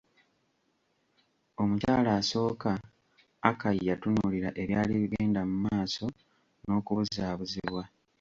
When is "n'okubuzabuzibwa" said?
6.63-7.83